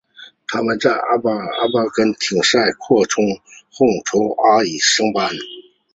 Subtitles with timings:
[0.47, 3.23] 他们在阿根廷联赛扩充
[3.69, 5.31] 后从阿乙升班。